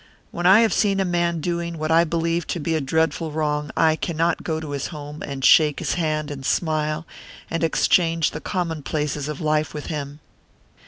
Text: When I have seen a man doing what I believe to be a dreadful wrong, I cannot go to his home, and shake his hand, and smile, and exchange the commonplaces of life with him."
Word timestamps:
When 0.31 0.47
I 0.47 0.61
have 0.61 0.73
seen 0.73 0.99
a 0.99 1.05
man 1.05 1.41
doing 1.41 1.77
what 1.77 1.91
I 1.91 2.05
believe 2.05 2.47
to 2.47 2.59
be 2.59 2.73
a 2.73 2.81
dreadful 2.81 3.29
wrong, 3.31 3.69
I 3.77 3.95
cannot 3.95 4.41
go 4.43 4.59
to 4.59 4.71
his 4.71 4.87
home, 4.87 5.21
and 5.21 5.45
shake 5.45 5.77
his 5.77 5.93
hand, 5.93 6.31
and 6.31 6.43
smile, 6.43 7.05
and 7.51 7.63
exchange 7.63 8.31
the 8.31 8.41
commonplaces 8.41 9.27
of 9.27 9.39
life 9.39 9.75
with 9.75 9.85
him." 9.93 10.19